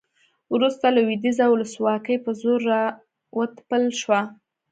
وروسته 0.53 0.85
لویدیځه 0.95 1.45
ولسواکي 1.49 2.15
په 2.23 2.31
زور 2.41 2.59
راوتپل 2.71 3.83
شوه 4.01 4.21